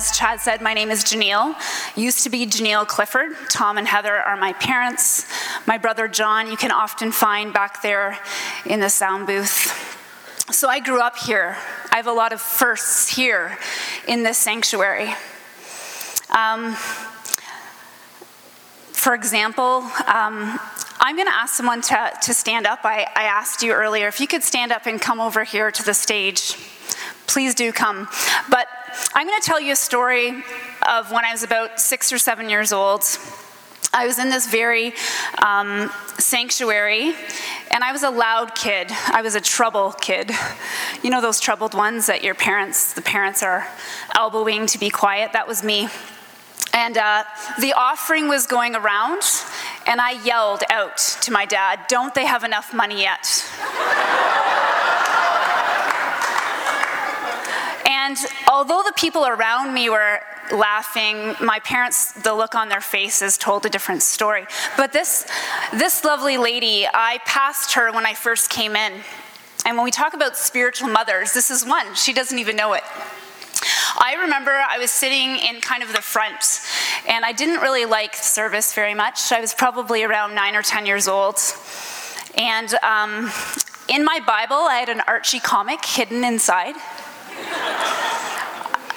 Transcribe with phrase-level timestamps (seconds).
[0.00, 1.54] As Chad said, my name is Janelle.
[1.94, 3.32] Used to be Janelle Clifford.
[3.50, 5.26] Tom and Heather are my parents.
[5.66, 8.18] My brother John, you can often find back there
[8.64, 9.52] in the sound booth.
[10.50, 11.58] So I grew up here.
[11.92, 13.58] I have a lot of firsts here
[14.08, 15.12] in this sanctuary.
[16.30, 16.72] Um,
[18.92, 20.58] for example, um,
[20.98, 22.80] I'm going to ask someone to, to stand up.
[22.84, 25.82] I, I asked you earlier if you could stand up and come over here to
[25.82, 26.56] the stage.
[27.30, 28.08] Please do come.
[28.50, 28.66] But
[29.14, 30.42] I'm going to tell you a story
[30.88, 33.04] of when I was about six or seven years old.
[33.92, 34.94] I was in this very
[35.40, 37.14] um, sanctuary,
[37.70, 38.88] and I was a loud kid.
[38.90, 40.32] I was a trouble kid.
[41.04, 43.64] You know those troubled ones that your parents, the parents are
[44.16, 45.32] elbowing to be quiet?
[45.32, 45.86] That was me.
[46.74, 47.22] And uh,
[47.60, 49.22] the offering was going around,
[49.86, 53.44] and I yelled out to my dad, Don't they have enough money yet?
[58.02, 58.16] And
[58.50, 60.20] although the people around me were
[60.50, 64.46] laughing, my parents, the look on their faces told a different story.
[64.78, 65.30] But this,
[65.74, 68.92] this lovely lady, I passed her when I first came in.
[69.66, 71.94] And when we talk about spiritual mothers, this is one.
[71.94, 72.84] She doesn't even know it.
[73.98, 76.60] I remember I was sitting in kind of the front,
[77.06, 79.30] and I didn't really like service very much.
[79.30, 81.38] I was probably around nine or 10 years old.
[82.34, 83.30] And um,
[83.88, 86.76] in my Bible, I had an Archie comic hidden inside.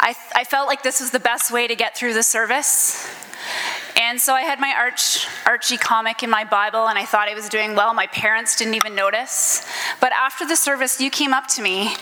[0.03, 3.09] I, I felt like this was the best way to get through the service.
[3.95, 7.35] And so I had my Arch, Archie comic in my Bible, and I thought I
[7.35, 7.93] was doing well.
[7.93, 9.65] My parents didn't even notice.
[10.01, 11.95] But after the service, you came up to me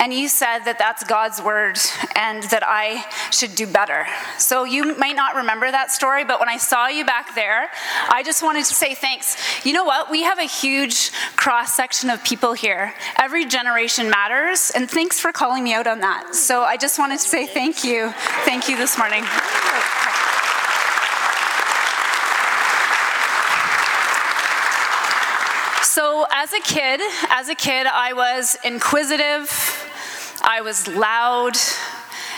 [0.00, 1.78] and you said that that's God's word
[2.14, 4.06] and that I should do better.
[4.38, 7.68] So you might not remember that story, but when I saw you back there,
[8.08, 9.36] I just wanted to say thanks.
[9.66, 10.10] You know what?
[10.10, 12.94] We have a huge cross section of people here.
[13.18, 16.34] Every generation matters, and thanks for calling me out on that.
[16.34, 18.12] So I just wanted to say thank you.
[18.44, 19.24] Thank you this morning.
[25.82, 29.50] So as a kid, as a kid, I was inquisitive,
[30.50, 31.58] I was loud,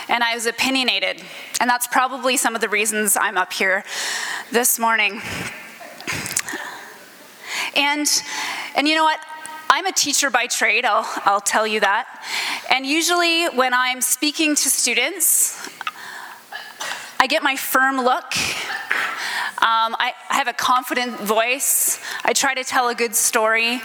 [0.09, 1.23] and I was opinionated.
[1.61, 3.85] And that's probably some of the reasons I'm up here
[4.51, 5.21] this morning.
[7.73, 8.05] And
[8.75, 9.17] and you know what?
[9.69, 12.05] I'm a teacher by trade, I'll, I'll tell you that.
[12.69, 15.69] And usually, when I'm speaking to students,
[17.17, 18.35] I get my firm look.
[19.63, 22.01] Um, I, I have a confident voice.
[22.25, 23.79] I try to tell a good story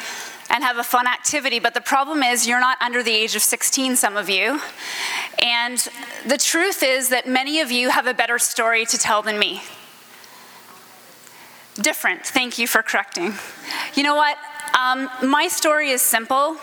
[0.51, 1.59] and have a fun activity.
[1.59, 4.61] But the problem is, you're not under the age of 16, some of you.
[5.43, 5.79] And
[6.27, 9.63] the truth is that many of you have a better story to tell than me.
[11.75, 12.25] Different.
[12.25, 13.35] Thank you for correcting.
[13.95, 14.39] You know what?
[14.79, 16.57] Um, my story is simple.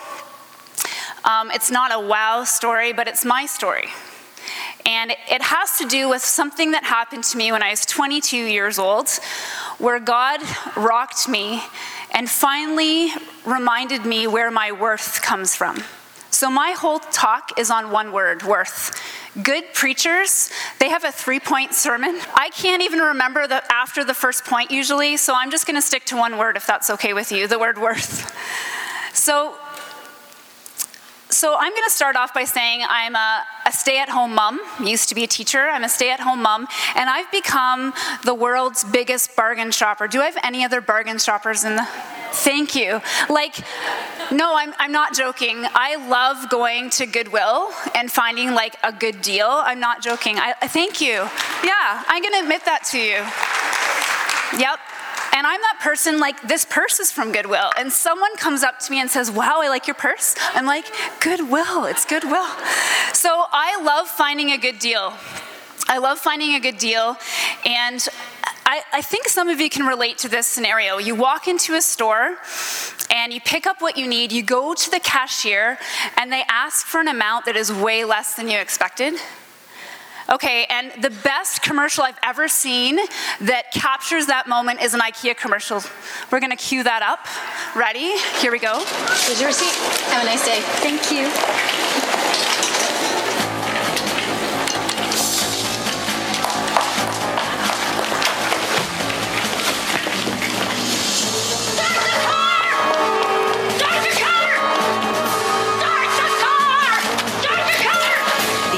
[1.24, 3.90] Um, it's not a wow story, but it's my story.
[4.86, 8.38] And it has to do with something that happened to me when I was 22
[8.38, 9.08] years old,
[9.78, 10.42] where God
[10.76, 11.62] rocked me
[12.12, 13.12] and finally
[13.46, 15.84] reminded me where my worth comes from.
[16.30, 19.00] So, my whole talk is on one word worth.
[19.42, 22.20] Good preachers, they have a three point sermon.
[22.34, 25.82] I can't even remember the, after the first point usually, so I'm just going to
[25.82, 28.36] stick to one word if that's okay with you the word worth.
[29.14, 29.56] So,
[31.34, 34.60] so I'm going to start off by saying I'm a, a stay-at-home mom.
[34.84, 35.62] Used to be a teacher.
[35.62, 40.08] I'm a stay-at-home mom, and I've become the world's biggest bargain shopper.
[40.08, 41.88] Do I have any other bargain shoppers in the?
[42.32, 43.00] Thank you.
[43.30, 43.60] Like,
[44.32, 45.66] no, I'm, I'm not joking.
[45.76, 49.48] I love going to Goodwill and finding like a good deal.
[49.48, 50.38] I'm not joking.
[50.40, 51.14] I, thank you.
[51.64, 53.22] Yeah, I'm going to admit that to you.
[54.60, 54.80] Yep.
[55.36, 57.72] And I'm that person, like, this purse is from Goodwill.
[57.78, 60.36] And someone comes up to me and says, Wow, I like your purse.
[60.54, 60.86] I'm like,
[61.20, 62.48] Goodwill, it's Goodwill.
[63.14, 65.14] So I love finding a good deal.
[65.88, 67.18] I love finding a good deal.
[67.66, 68.08] And
[68.66, 70.98] I, I, think some of you can relate to this scenario.
[70.98, 72.38] You walk into a store
[73.12, 75.78] and you pick up what you need, you go to the cashier,
[76.18, 79.16] and they ask for an amount that is way less than you expected.
[80.30, 82.98] Okay, and the best commercial I've ever seen
[83.42, 85.82] that captures that moment is an IKEA commercial.
[86.32, 87.28] We're gonna cue that up.
[87.76, 88.18] Ready?
[88.40, 88.80] Here we go.
[89.26, 89.74] Here's your receipt.
[90.12, 90.62] Have a nice day.
[90.80, 92.83] Thank you.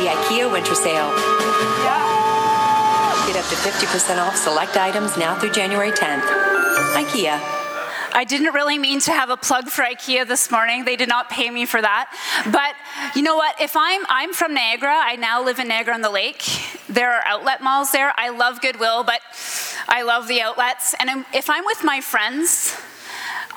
[0.08, 1.12] IKEA winter sale.
[1.84, 3.26] Yeah.
[3.28, 6.26] Get up to 50% off select items now through January 10th.
[6.96, 7.40] IKEA.
[8.14, 10.86] I didn't really mean to have a plug for IKEA this morning.
[10.86, 12.10] They did not pay me for that.
[12.46, 12.76] But
[13.14, 13.60] you know what?
[13.60, 16.44] If I'm I'm from Niagara, I now live in Niagara on the Lake.
[16.88, 18.14] There are outlet malls there.
[18.16, 19.20] I love Goodwill, but
[19.90, 20.96] I love the outlets.
[20.98, 22.74] And if I'm with my friends,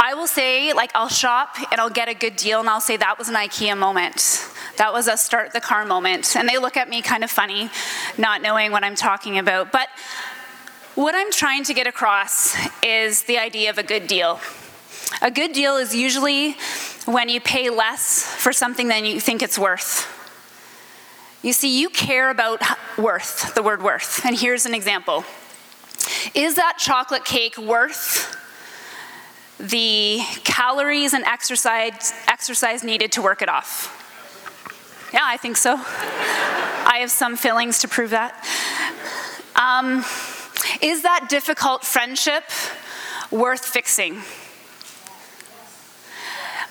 [0.01, 2.97] I will say, like, I'll shop and I'll get a good deal, and I'll say
[2.97, 4.49] that was an IKEA moment.
[4.79, 6.37] That was a start the car moment.
[6.37, 7.69] And they look at me kind of funny,
[8.17, 9.73] not knowing what I'm talking about.
[9.73, 9.89] But
[10.95, 14.41] what I'm trying to get across is the idea of a good deal.
[15.21, 16.57] A good deal is usually
[17.07, 20.15] when you pay less for something than you think it's worth.
[21.43, 22.63] You see, you care about
[22.97, 24.25] worth, the word worth.
[24.25, 25.25] And here's an example
[26.35, 28.37] Is that chocolate cake worth
[29.59, 34.08] the calories and exercise, exercise needed to work it off?
[35.13, 35.75] Yeah, I think so.
[35.75, 38.45] I have some feelings to prove that.
[39.57, 40.05] Um,
[40.83, 42.45] is that difficult friendship
[43.31, 44.21] worth fixing?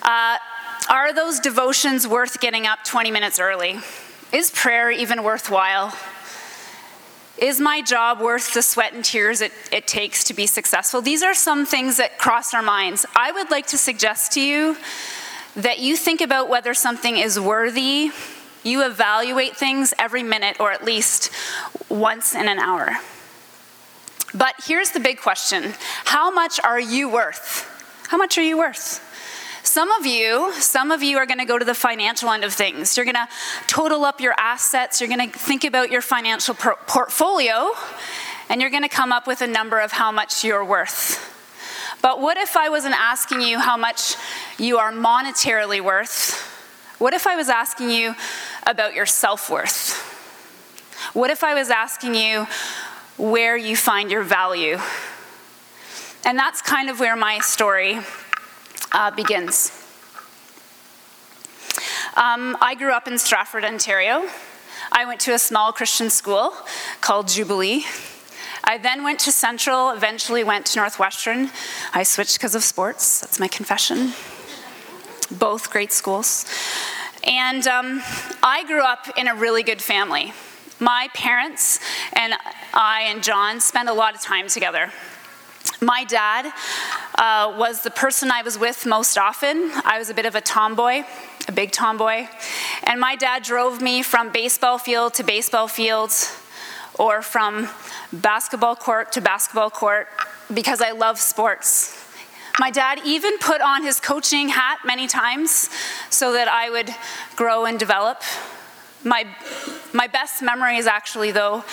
[0.03, 0.37] Uh,
[0.87, 3.79] are those devotions worth getting up 20 minutes early?
[4.31, 5.97] Is prayer even worthwhile?
[7.39, 11.01] Is my job worth the sweat and tears it, it takes to be successful?
[11.01, 13.03] These are some things that cross our minds.
[13.15, 14.77] I would like to suggest to you
[15.57, 18.11] that you think about whether something is worthy.
[18.63, 21.31] You evaluate things every minute or at least
[21.89, 22.97] once in an hour.
[24.33, 25.73] But here's the big question
[26.05, 27.73] How much are you worth?
[28.07, 29.03] How much are you worth?
[29.63, 32.53] Some of you, some of you are going to go to the financial end of
[32.53, 32.95] things.
[32.95, 33.27] You're going to
[33.67, 37.71] total up your assets, you're going to think about your financial por- portfolio,
[38.47, 41.36] and you're going to come up with a number of how much you're worth.
[42.01, 44.15] But what if I wasn't asking you how much
[44.57, 46.43] you are monetarily worth?
[46.99, 48.15] What if I was asking you
[48.65, 50.03] about your self worth?
[51.13, 52.47] What if I was asking you
[53.17, 54.77] where you find your value?
[56.25, 57.99] And that's kind of where my story
[58.91, 59.71] uh, begins.
[62.15, 64.27] Um, I grew up in Stratford, Ontario.
[64.91, 66.53] I went to a small Christian school
[66.99, 67.85] called Jubilee.
[68.67, 71.51] I then went to Central, eventually went to Northwestern.
[71.93, 74.11] I switched because of sports, that's my confession.
[75.31, 76.45] Both great schools.
[77.23, 78.01] And um,
[78.43, 80.33] I grew up in a really good family.
[80.81, 81.79] My parents
[82.11, 82.33] and
[82.73, 84.91] I and John spent a lot of time together.
[85.79, 86.51] My dad
[87.17, 89.71] uh, was the person I was with most often.
[89.85, 91.03] I was a bit of a tomboy,
[91.47, 92.27] a big tomboy.
[92.83, 96.11] And my dad drove me from baseball field to baseball field
[96.97, 97.69] or from
[98.11, 100.07] basketball court to basketball court
[100.53, 102.03] because I love sports.
[102.59, 105.69] My dad even put on his coaching hat many times
[106.09, 106.89] so that I would
[107.35, 108.23] grow and develop.
[109.03, 109.27] My,
[109.93, 111.63] my best memories, actually, though,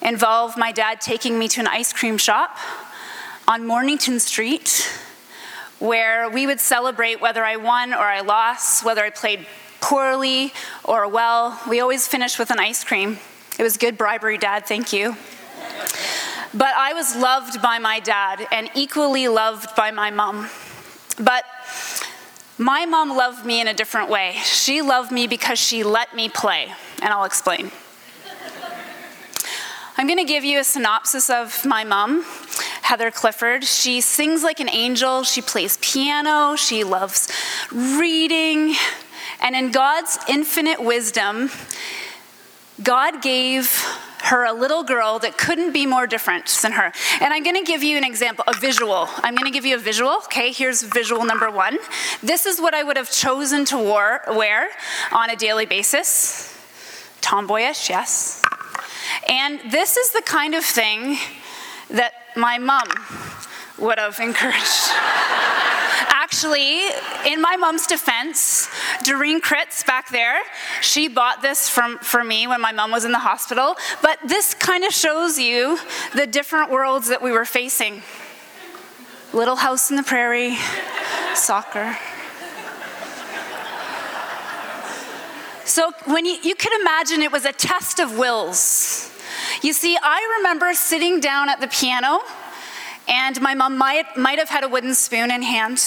[0.00, 2.56] involve my dad taking me to an ice cream shop
[3.46, 4.90] on Mornington Street
[5.78, 9.46] where we would celebrate whether I won or I lost, whether I played
[9.80, 10.52] poorly
[10.84, 11.60] or well.
[11.68, 13.18] We always finished with an ice cream.
[13.58, 15.16] It was good bribery, Dad, thank you.
[16.54, 20.48] But I was loved by my dad and equally loved by my mom.
[21.18, 21.44] But
[22.58, 24.36] my mom loved me in a different way.
[24.44, 27.70] She loved me because she let me play, and I'll explain.
[29.96, 32.24] I'm going to give you a synopsis of my mom,
[32.82, 33.64] Heather Clifford.
[33.64, 37.28] She sings like an angel, she plays piano, she loves
[37.70, 38.74] reading,
[39.40, 41.50] and in God's infinite wisdom,
[42.82, 43.84] God gave
[44.24, 46.92] her a little girl that couldn't be more different than her.
[47.20, 49.08] And I'm going to give you an example, a visual.
[49.16, 50.12] I'm going to give you a visual.
[50.24, 51.78] Okay, here's visual number one.
[52.22, 54.70] This is what I would have chosen to wear
[55.10, 56.56] on a daily basis.
[57.20, 58.42] Tomboyish, yes.
[59.28, 61.18] And this is the kind of thing
[61.90, 62.88] that my mom
[63.78, 64.90] would have encouraged.
[66.42, 66.80] Actually,
[67.32, 68.68] in my mom's defense,
[69.04, 70.42] Doreen Kritz back there,
[70.80, 73.76] she bought this from, for me when my mom was in the hospital.
[74.02, 75.78] But this kind of shows you
[76.16, 78.02] the different worlds that we were facing
[79.32, 80.56] Little House in the Prairie,
[81.36, 81.96] soccer.
[85.64, 89.16] So when you, you could imagine it was a test of wills.
[89.62, 92.18] You see, I remember sitting down at the piano,
[93.06, 95.78] and my mom might, might have had a wooden spoon in hand,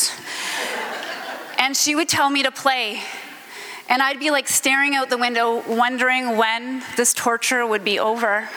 [1.65, 3.01] and she would tell me to play.
[3.89, 8.48] And I'd be like staring out the window, wondering when this torture would be over.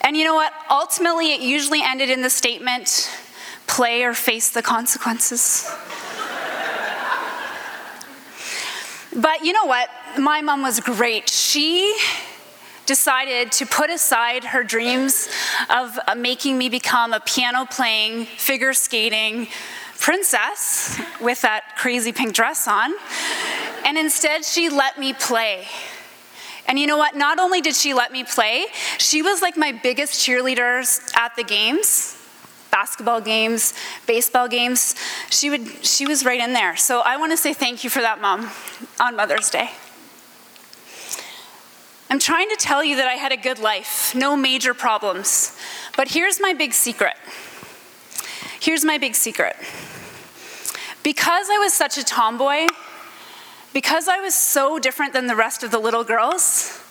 [0.00, 0.52] And you know what?
[0.68, 3.08] Ultimately, it usually ended in the statement
[3.68, 5.72] play or face the consequences.
[9.14, 9.88] But you know what?
[10.18, 11.28] My mom was great.
[11.28, 11.96] She
[12.84, 15.28] decided to put aside her dreams
[15.70, 19.46] of uh, making me become a piano playing, figure skating
[19.98, 22.92] princess with that crazy pink dress on.
[23.84, 25.66] And instead, she let me play.
[26.68, 27.14] And you know what?
[27.14, 28.66] Not only did she let me play,
[28.98, 32.16] she was like my biggest cheerleaders at the games
[32.76, 33.72] basketball games,
[34.06, 34.94] baseball games.
[35.30, 36.76] She would she was right in there.
[36.76, 38.50] So I want to say thank you for that, mom,
[39.00, 39.70] on Mother's Day.
[42.10, 45.56] I'm trying to tell you that I had a good life, no major problems.
[45.96, 47.16] But here's my big secret.
[48.60, 49.56] Here's my big secret.
[51.06, 52.66] Because I was such a tomboy,
[53.72, 56.82] because I was so different than the rest of the little girls,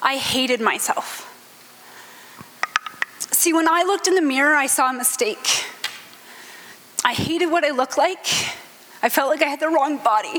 [0.00, 1.28] I hated myself.
[3.32, 5.64] See, when I looked in the mirror, I saw a mistake.
[7.04, 8.24] I hated what I looked like.
[9.02, 10.38] I felt like I had the wrong body.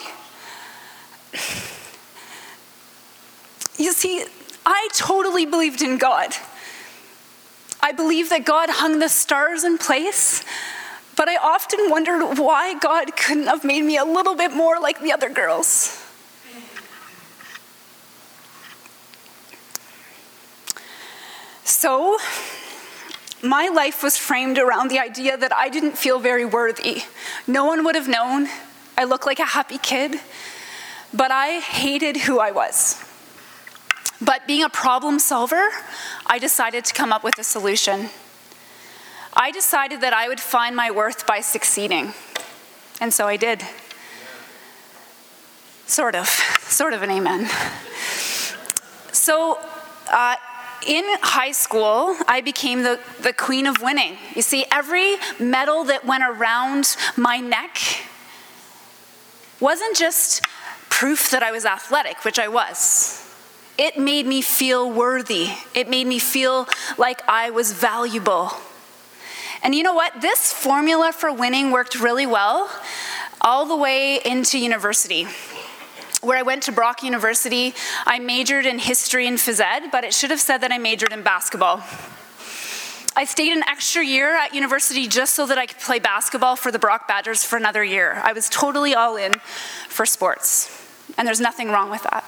[3.77, 4.23] You see,
[4.65, 6.33] I totally believed in God.
[7.81, 10.41] I believed that God hung the stars in place,
[11.15, 15.01] but I often wondered why God couldn't have made me a little bit more like
[15.01, 16.01] the other girls.
[21.63, 22.17] So,
[23.41, 27.03] my life was framed around the idea that I didn't feel very worthy.
[27.47, 28.47] No one would have known.
[28.97, 30.19] I looked like a happy kid,
[31.13, 33.03] but I hated who I was.
[34.21, 35.69] But being a problem solver,
[36.25, 38.09] I decided to come up with a solution.
[39.35, 42.13] I decided that I would find my worth by succeeding.
[43.01, 43.63] And so I did.
[45.87, 47.49] Sort of, sort of an amen.
[49.11, 49.59] So,
[50.11, 50.35] uh,
[50.87, 54.17] in high school, I became the, the queen of winning.
[54.35, 57.79] You see, every medal that went around my neck
[59.59, 60.45] wasn't just
[60.89, 63.21] proof that I was athletic, which I was.
[63.77, 65.49] It made me feel worthy.
[65.73, 68.51] It made me feel like I was valuable.
[69.65, 70.21] And you know what?
[70.21, 72.69] This formula for winning worked really well
[73.41, 75.25] all the way into university
[76.21, 77.73] where I went to Brock University.
[78.05, 81.11] I majored in history and phys ed, but it should have said that I majored
[81.11, 81.77] in basketball.
[83.15, 86.71] I stayed an extra year at university just so that I could play basketball for
[86.71, 88.21] the Brock Badgers for another year.
[88.23, 89.33] I was totally all in
[89.89, 90.69] for sports,
[91.17, 92.23] and there's nothing wrong with that.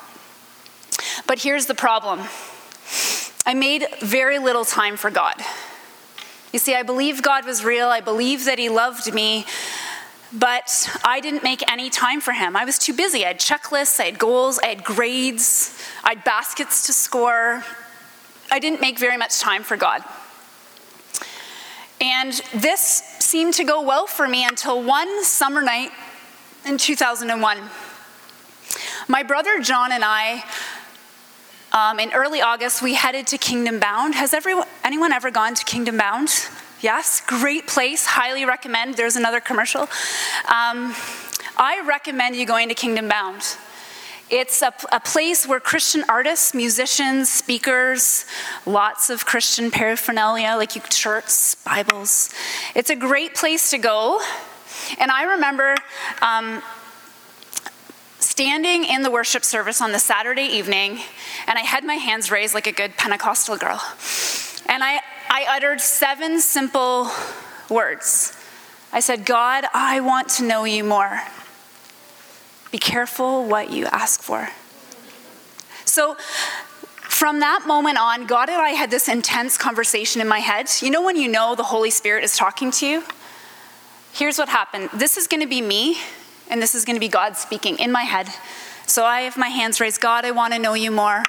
[1.27, 2.21] But here's the problem
[3.45, 5.35] I made very little time for God.
[6.53, 9.45] You see, I believed God was real, I believed that He loved me,
[10.31, 12.55] but I didn't make any time for him.
[12.55, 13.23] I was too busy.
[13.23, 17.63] I had checklists, I had goals, I had grades, I had baskets to score.
[18.51, 20.03] I didn't make very much time for God.
[21.99, 22.79] And this
[23.19, 25.91] seemed to go well for me until one summer night
[26.65, 27.57] in 2001.
[29.07, 30.43] My brother John and I,
[31.77, 34.15] um, in early August, we headed to Kingdom Bound.
[34.15, 36.29] Has everyone, anyone ever gone to Kingdom Bound?
[36.81, 38.95] Yes, great place, highly recommend.
[38.95, 39.81] There's another commercial.
[39.81, 40.95] Um,
[41.55, 43.43] I recommend you going to Kingdom Bound.
[44.31, 48.25] It's a, a, place where Christian artists, musicians, speakers,
[48.65, 52.33] lots of Christian paraphernalia like you, shirts, Bibles.
[52.73, 54.19] It's a great place to go.
[54.99, 55.75] And I remember
[56.21, 56.61] um,
[58.19, 60.99] standing in the worship service on the Saturday evening,
[61.47, 63.81] and I had my hands raised like a good Pentecostal girl.
[64.67, 67.09] And I, I uttered seven simple
[67.69, 68.37] words.
[68.91, 71.21] I said, God, I want to know you more.
[72.71, 74.49] Be careful what you ask for.
[75.85, 76.15] So,
[77.01, 80.69] from that moment on, God and I had this intense conversation in my head.
[80.81, 83.03] You know, when you know the Holy Spirit is talking to you?
[84.13, 85.97] Here's what happened this is going to be me,
[86.49, 88.27] and this is going to be God speaking in my head.
[88.85, 91.23] So I have my hands raised God, I want to know you more.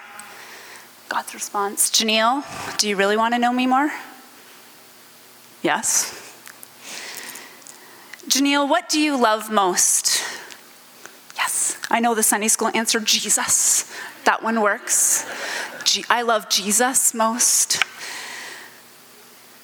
[1.09, 2.45] God's response Janelle,
[2.79, 3.91] do you really want to know me more?
[5.63, 6.15] Yes.
[8.29, 10.23] Janelle, what do you love most?
[11.37, 11.79] Yes.
[11.91, 13.93] I know the Sunday school answer Jesus.
[14.25, 15.27] That one works.
[16.11, 17.83] I love Jesus most.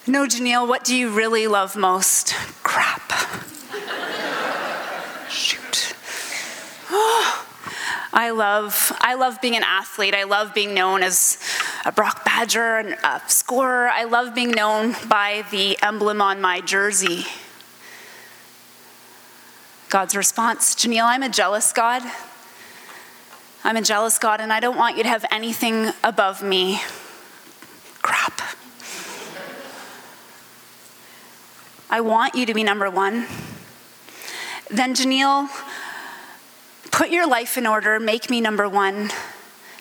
[0.07, 2.35] No, Janelle, what do you really love most?
[2.63, 3.13] Crap.
[8.13, 10.15] I love, I love being an athlete.
[10.15, 11.39] I love being known as
[11.85, 13.89] a Brock Badger and a scorer.
[13.89, 17.27] I love being known by the emblem on my jersey.
[19.89, 22.03] God's response Janelle, I'm a jealous God.
[23.65, 26.81] I'm a jealous God, and I don't want you to have anything above me.
[28.03, 28.41] Crap.
[31.91, 33.27] I want you to be number one.
[34.71, 35.49] Then Janelle,
[36.95, 39.11] Put your life in order, make me number one.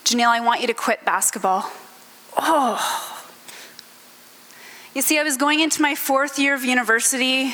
[0.03, 1.71] Janelle, I want you to quit basketball.
[2.35, 3.29] Oh.
[4.95, 7.53] You see, I was going into my fourth year of university.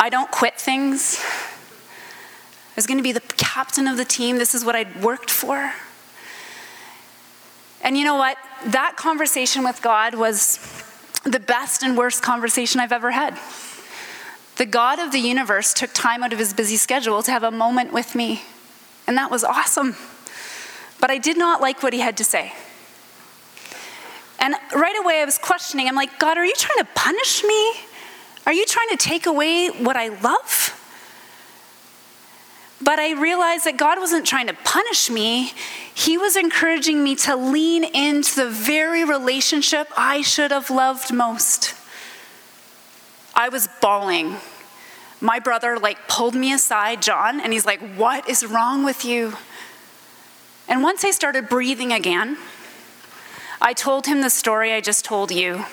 [0.00, 1.24] I don't quit things.
[1.24, 4.38] I was going to be the captain of the team.
[4.38, 5.72] This is what I'd worked for.
[7.80, 8.36] And you know what?
[8.66, 10.58] That conversation with God was
[11.22, 13.38] the best and worst conversation I've ever had.
[14.60, 17.50] The God of the universe took time out of his busy schedule to have a
[17.50, 18.42] moment with me,
[19.06, 19.96] and that was awesome.
[21.00, 22.52] But I did not like what he had to say.
[24.38, 25.88] And right away I was questioning.
[25.88, 27.72] I'm like, God, are you trying to punish me?
[28.44, 30.76] Are you trying to take away what I love?
[32.82, 35.52] But I realized that God wasn't trying to punish me.
[35.94, 41.72] He was encouraging me to lean into the very relationship I should have loved most.
[43.34, 44.36] I was bawling.
[45.20, 49.36] My brother like pulled me aside, John, and he's like, "What is wrong with you?"
[50.68, 52.38] And once I started breathing again,
[53.60, 55.64] I told him the story I just told you.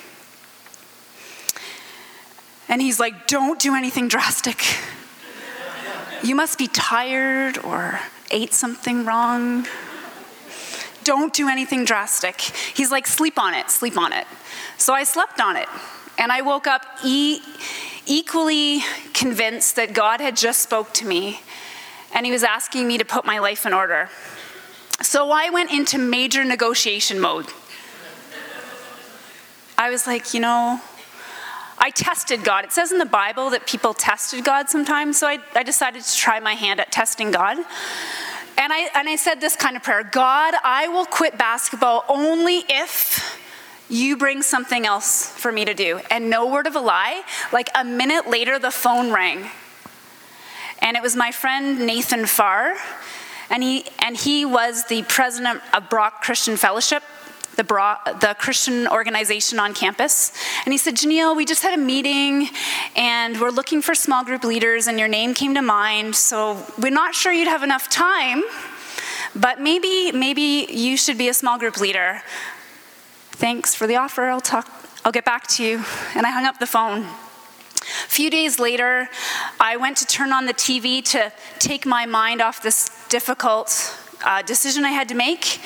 [2.68, 4.64] And he's like, "Don't do anything drastic."
[6.24, 8.00] You must be tired or
[8.32, 9.68] ate something wrong.
[11.04, 12.42] Don't do anything drastic.
[12.42, 14.26] He's like, sleep on it, sleep on it.
[14.78, 15.70] So I slept on it.
[16.18, 17.42] And I woke up e-
[18.08, 18.82] equally
[19.14, 21.42] convinced that God had just spoke to me
[22.14, 24.10] and he was asking me to put my life in order.
[25.02, 27.48] So I went into major negotiation mode.
[29.78, 30.82] I was like, you know,
[31.78, 32.66] I tested God.
[32.66, 36.16] It says in the Bible that people tested God sometimes, so I, I decided to
[36.18, 37.58] try my hand at testing God.
[38.58, 42.64] And I, and I said this kind of prayer God, I will quit basketball only
[42.68, 43.39] if
[43.89, 46.00] you bring something else for me to do.
[46.12, 49.50] And no word of a lie, like a minute later, the phone rang.
[50.82, 52.76] And it was my friend Nathan Farr,
[53.50, 57.04] and he, and he was the president of Brock Christian Fellowship
[57.58, 60.32] the, Bra- the Christian organization on campus.
[60.65, 62.50] And he said, Janelle, we just had a meeting
[62.95, 66.15] and we're looking for small group leaders, and your name came to mind.
[66.15, 68.43] So we're not sure you'd have enough time,
[69.36, 72.21] but maybe, maybe you should be a small group leader.
[73.38, 74.23] Thanks for the offer.
[74.23, 74.67] I'll talk.
[75.06, 75.84] I'll get back to you.
[76.15, 77.02] And I hung up the phone.
[77.04, 79.10] A few days later,
[79.60, 83.95] I went to turn on the TV to take my mind off this difficult
[84.26, 85.60] uh, decision I had to make.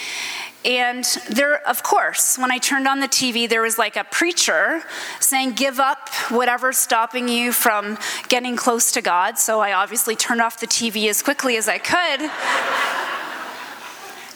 [0.65, 4.83] And there, of course, when I turned on the TV, there was like a preacher
[5.21, 9.39] saying, Give up whatever's stopping you from getting close to God.
[9.39, 12.29] So I obviously turned off the TV as quickly as I could.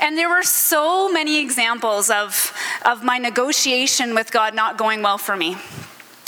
[0.02, 2.54] And there were so many examples of,
[2.86, 5.58] of my negotiation with God not going well for me.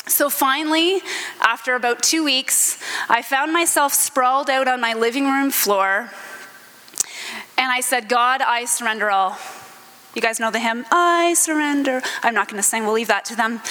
[0.08, 1.02] So finally,
[1.42, 6.12] after about two weeks, I found myself sprawled out on my living room floor.
[7.58, 9.38] And I said, God, I surrender all.
[10.16, 12.02] You guys know the hymn, I surrender.
[12.24, 13.62] I'm not going to sing, we'll leave that to them.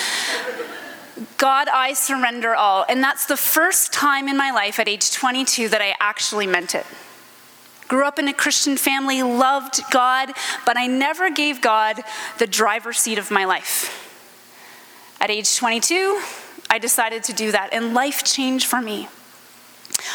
[1.38, 2.84] God, I surrender all.
[2.88, 6.74] And that's the first time in my life at age 22 that I actually meant
[6.74, 6.86] it.
[7.88, 10.32] Grew up in a Christian family, loved God,
[10.64, 12.00] but I never gave God
[12.38, 14.02] the driver's seat of my life.
[15.20, 16.20] At age 22,
[16.68, 19.08] I decided to do that, and life changed for me.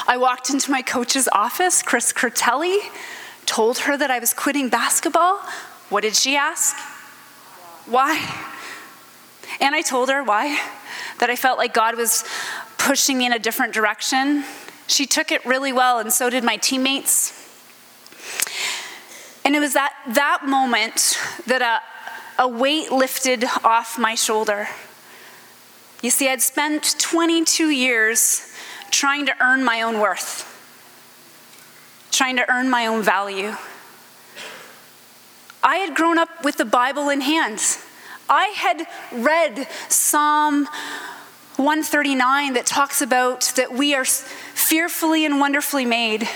[0.07, 2.79] I walked into my coach's office, Chris Critelli,
[3.45, 5.37] told her that I was quitting basketball.
[5.89, 6.75] What did she ask?
[7.85, 8.19] Why?
[9.59, 10.59] And I told her why.
[11.19, 12.23] That I felt like God was
[12.77, 14.43] pushing me in a different direction.
[14.87, 17.40] She took it really well, and so did my teammates.
[19.43, 24.67] And it was that, that moment that a, a weight lifted off my shoulder.
[26.01, 28.53] You see, I'd spent 22 years
[28.89, 30.47] trying to earn my own worth,
[32.11, 33.55] trying to earn my own value.
[35.63, 37.61] I had grown up with the Bible in hand.
[38.27, 40.65] I had read Psalm
[41.57, 46.27] 139 that talks about that we are fearfully and wonderfully made,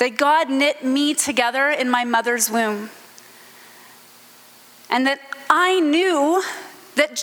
[0.00, 2.90] that God knit me together in my mother's womb,
[4.90, 6.42] and that I knew
[6.96, 7.22] that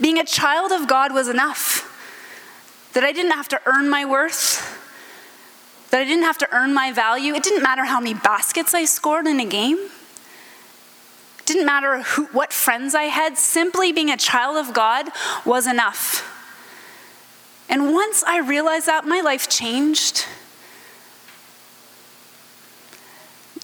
[0.00, 1.84] being a child of God was enough,
[2.92, 4.76] that I didn't have to earn my worth.
[5.90, 7.32] That I didn't have to earn my value.
[7.34, 9.88] It didn't matter how many baskets I scored in a game
[11.48, 15.08] didn't matter who, what friends I had, simply being a child of God
[15.46, 16.34] was enough.
[17.70, 20.26] And once I realized that, my life changed.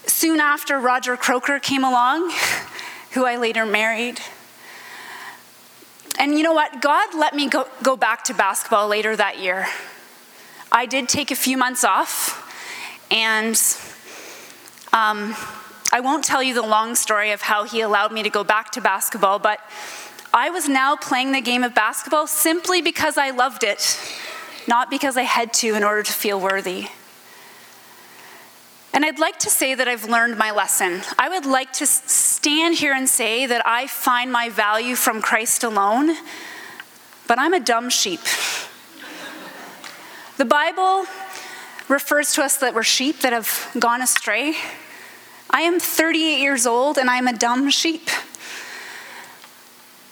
[0.07, 2.31] Soon after, Roger Croker came along,
[3.13, 4.21] who I later married.
[6.19, 6.81] And you know what?
[6.81, 9.67] God let me go, go back to basketball later that year.
[10.71, 12.41] I did take a few months off,
[13.11, 13.61] And
[14.93, 15.35] um,
[15.93, 18.73] I won't tell you the long story of how he allowed me to go back
[18.73, 19.61] to basketball, but
[20.33, 24.01] I was now playing the game of basketball simply because I loved it,
[24.67, 26.89] not because I had to in order to feel worthy.
[28.95, 31.03] And I'd like to say that I've learned my lesson.
[31.19, 35.65] I would like to stand here and say that I find my value from Christ
[35.65, 36.15] alone,
[37.27, 38.21] but I'm a dumb sheep.
[40.37, 41.07] The Bible
[41.89, 44.55] refers to us that we're sheep that have gone astray.
[45.51, 48.09] I am 38 years old and I'm a dumb sheep.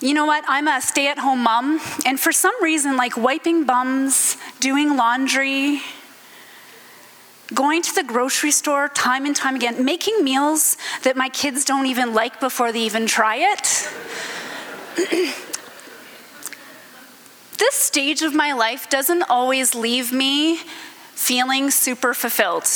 [0.01, 0.45] You know what?
[0.49, 5.81] I'm a stay at home mom, and for some reason, like wiping bums, doing laundry,
[7.55, 11.87] going to the grocery store time and time again, making meals that my kids don't
[11.87, 13.89] even like before they even try it.
[17.59, 20.59] this stage of my life doesn't always leave me
[21.15, 22.69] feeling super fulfilled.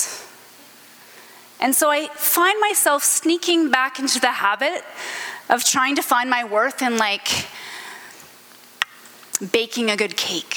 [1.59, 4.85] And so I find myself sneaking back into the habit
[5.49, 7.47] of trying to find my worth in like
[9.53, 10.57] baking a good cake,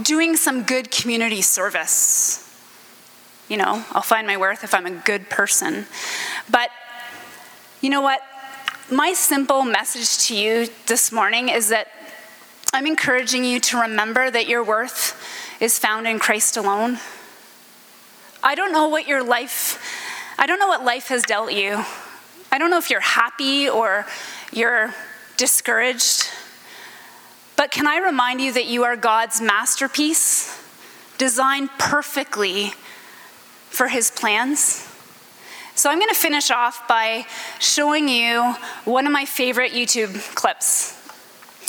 [0.00, 2.43] doing some good community service.
[3.48, 5.86] You know, I'll find my worth if I'm a good person.
[6.50, 6.70] But
[7.80, 8.20] you know what?
[8.90, 11.88] My simple message to you this morning is that
[12.72, 15.16] I'm encouraging you to remember that your worth
[15.60, 16.98] is found in Christ alone.
[18.42, 19.78] I don't know what your life,
[20.38, 21.84] I don't know what life has dealt you.
[22.50, 24.06] I don't know if you're happy or
[24.52, 24.94] you're
[25.36, 26.28] discouraged.
[27.56, 30.62] But can I remind you that you are God's masterpiece,
[31.18, 32.72] designed perfectly
[33.74, 34.88] for his plans?
[35.74, 37.26] So I'm going to finish off by
[37.58, 40.92] showing you one of my favorite YouTube clips.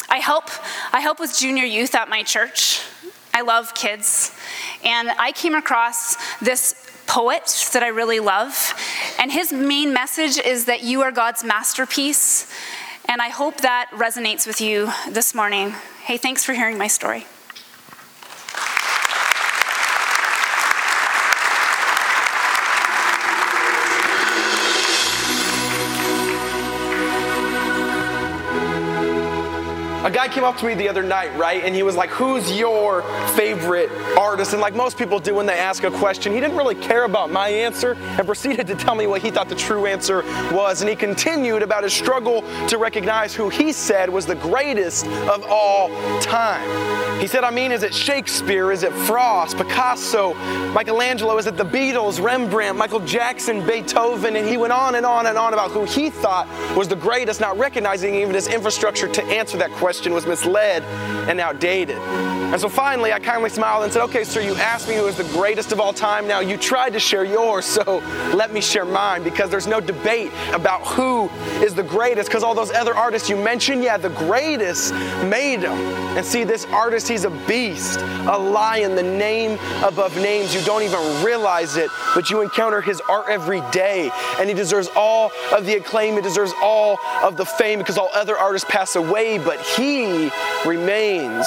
[0.09, 0.49] I help
[0.93, 2.81] I help with junior youth at my church.
[3.33, 4.31] I love kids.
[4.83, 8.73] And I came across this poet that I really love.
[9.19, 12.51] And his main message is that you are God's masterpiece.
[13.09, 15.71] And I hope that resonates with you this morning.
[16.03, 17.25] Hey, thanks for hearing my story.
[30.27, 31.63] Guy came up to me the other night, right?
[31.63, 33.03] And he was like, Who's your
[33.35, 34.53] favorite artist?
[34.53, 37.31] And like most people do when they ask a question, he didn't really care about
[37.31, 40.81] my answer and proceeded to tell me what he thought the true answer was.
[40.81, 45.43] And he continued about his struggle to recognize who he said was the greatest of
[45.47, 45.89] all
[46.21, 47.19] time.
[47.19, 48.71] He said, I mean, is it Shakespeare?
[48.71, 50.33] Is it Frost, Picasso,
[50.73, 51.37] Michelangelo?
[51.37, 54.35] Is it the Beatles, Rembrandt, Michael Jackson, Beethoven?
[54.35, 57.39] And he went on and on and on about who he thought was the greatest,
[57.39, 60.81] not recognizing even his infrastructure to answer that question question was misled
[61.29, 61.97] and outdated.
[61.97, 65.17] And so finally, I kindly smiled and said, Okay, sir, you asked me who is
[65.17, 66.27] the greatest of all time.
[66.27, 68.01] Now you tried to share yours, so
[68.33, 71.27] let me share mine because there's no debate about who
[71.63, 74.93] is the greatest because all those other artists you mentioned, yeah, the greatest
[75.25, 75.77] made them.
[76.15, 80.55] And see, this artist, he's a beast, a lion, the name above names.
[80.55, 84.11] You don't even realize it, but you encounter his art every day.
[84.39, 88.09] And he deserves all of the acclaim, he deserves all of the fame because all
[88.13, 90.04] other artists pass away, but he
[90.65, 91.45] remains.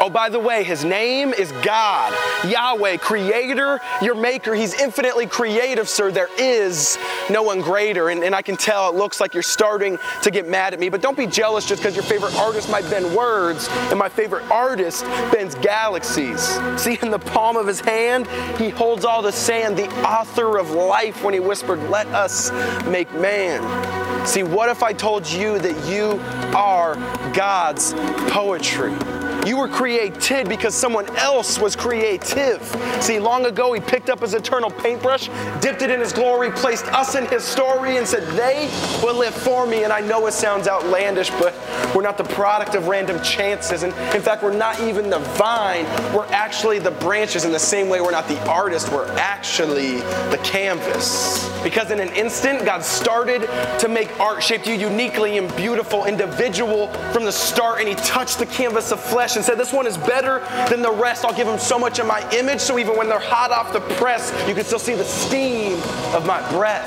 [0.00, 2.14] Oh, by the way, his name is God,
[2.46, 4.54] Yahweh, creator, your maker.
[4.54, 6.12] He's infinitely creative, sir.
[6.12, 8.10] There is no one greater.
[8.10, 10.88] And, and I can tell it looks like you're starting to get mad at me,
[10.88, 14.48] but don't be jealous just because your favorite artist might bend words and my favorite
[14.50, 16.40] artist bends galaxies.
[16.80, 20.70] See, in the palm of his hand, he holds all the sand, the author of
[20.70, 22.52] life when he whispered, Let us
[22.84, 23.97] make man.
[24.24, 26.20] See, what if I told you that you
[26.54, 26.94] are
[27.32, 27.94] God's
[28.30, 28.94] poetry?
[29.48, 32.60] You were created because someone else was creative.
[33.00, 35.30] See, long ago, He picked up His eternal paintbrush,
[35.62, 38.70] dipped it in His glory, placed us in His story, and said, They
[39.02, 39.84] will live for me.
[39.84, 41.54] And I know it sounds outlandish, but
[41.94, 43.84] we're not the product of random chances.
[43.84, 45.86] And in fact, we're not even the vine.
[46.14, 48.92] We're actually the branches in the same way we're not the artist.
[48.92, 51.48] We're actually the canvas.
[51.62, 56.88] Because in an instant, God started to make art shaped you uniquely and beautiful, individual
[57.14, 59.96] from the start, and He touched the canvas of flesh and said, This one is
[59.96, 61.24] better than the rest.
[61.24, 63.80] I'll give them so much of my image, so even when they're hot off the
[63.94, 65.74] press, you can still see the steam
[66.12, 66.86] of my breath.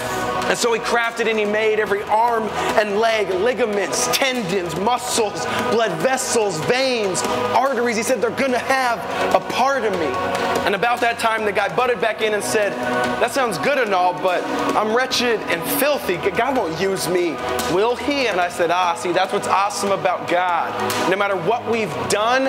[0.50, 2.44] And so he crafted and he made every arm
[2.78, 7.22] and leg, ligaments, tendons, muscles, blood vessels, veins,
[7.56, 7.96] arteries.
[7.96, 9.00] He said, they're going to have
[9.34, 10.08] a part of me.
[10.66, 12.72] And about that time, the guy butted back in and said,
[13.20, 14.44] That sounds good and all, but
[14.76, 16.18] I'm wretched and filthy.
[16.18, 17.32] God won't use me,
[17.74, 18.28] will he?
[18.28, 20.72] And I said, Ah, see, that's what's awesome about God.
[21.10, 22.46] No matter what we've done,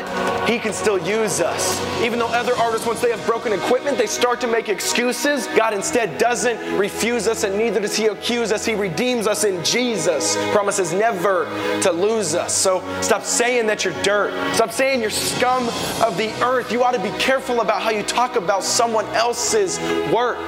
[0.47, 1.81] he can still use us.
[2.03, 5.73] Even though other artists, once they have broken equipment, they start to make excuses, God
[5.73, 8.67] instead doesn't refuse us, and neither does he accuse us.
[8.67, 10.37] He redeems us in Jesus.
[10.53, 11.47] Promises never
[11.81, 12.55] to lose us.
[12.55, 14.33] So stop saying that you're dirt.
[14.55, 15.69] Stop saying you're scum
[16.03, 16.71] of the earth.
[16.71, 19.79] You ought to be careful about how you talk about someone else's
[20.13, 20.39] work.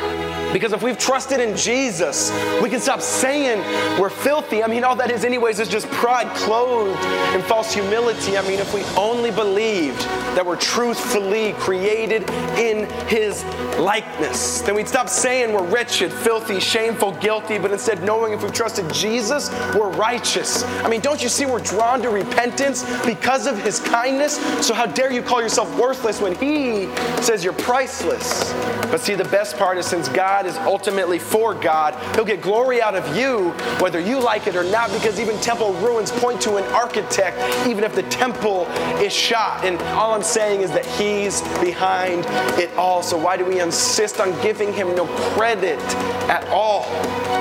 [0.55, 2.31] Because if we've trusted in Jesus,
[2.63, 3.59] we can stop saying
[4.01, 4.63] we're filthy.
[4.63, 8.39] I mean, all that is, anyways, is just pride clothed in false humility.
[8.39, 9.99] I mean, if we only believed
[10.37, 13.43] that we're truthfully created in His
[13.81, 18.53] likeness, then we'd stop saying we're wretched, filthy, shameful, guilty, but instead knowing if we've
[18.53, 20.63] trusted Jesus, we're righteous.
[20.63, 24.37] I mean, don't you see we're drawn to repentance because of His kindness?
[24.65, 26.87] So, how dare you call yourself worthless when He
[27.23, 28.53] says you're priceless?
[28.91, 32.81] But see, the best part is since God is ultimately for God, He'll get glory
[32.81, 36.57] out of you, whether you like it or not, because even temple ruins point to
[36.57, 38.67] an architect, even if the temple
[39.01, 39.65] is shot.
[39.65, 42.25] And all I'm saying is that He's behind
[42.59, 43.03] it all.
[43.03, 45.81] So why do we insist on giving Him no credit
[46.29, 46.85] at all?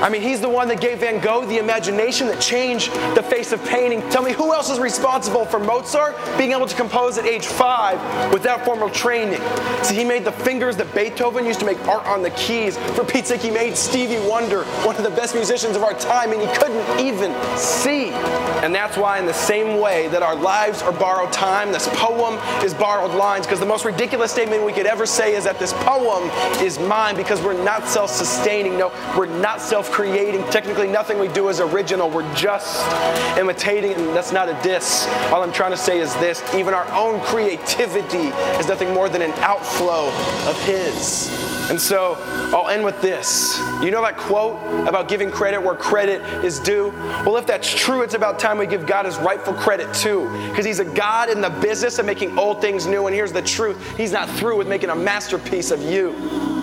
[0.02, 3.52] I mean, He's the one that gave Van Gogh the imagination that changed the face
[3.52, 4.00] of painting.
[4.10, 8.32] Tell me, who else is responsible for Mozart being able to compose at age five
[8.32, 9.40] without formal training?
[9.82, 12.76] See, he made the fingers that Beethoven used to make art on the keys.
[12.96, 16.32] For Pete's sake, he made Stevie Wonder one of the best musicians of our time,
[16.32, 18.10] and he couldn't even see.
[18.62, 22.38] And that's why, in the same way that our lives are borrowed time, this poem
[22.64, 25.72] is borrowed lines, because the most ridiculous statement we could ever say is that this
[25.74, 26.30] poem
[26.64, 28.78] is mine because we're not self sustaining.
[28.78, 30.42] No, we're not self creating.
[30.50, 32.10] Technically, nothing we do is original.
[32.10, 32.84] We're just
[33.38, 35.06] imitating, and that's not a diss.
[35.32, 39.22] All I'm trying to say is this even our own creativity is nothing more than
[39.22, 40.08] an outflow
[40.48, 41.30] of His.
[41.70, 42.16] And so
[42.54, 43.58] I'll end with this.
[43.82, 46.90] You know that quote about giving credit where credit is due?
[47.24, 50.28] Well, if that's true, it's about time we give God his rightful credit too.
[50.50, 53.06] Because he's a God in the business of making old things new.
[53.06, 56.53] And here's the truth He's not through with making a masterpiece of you.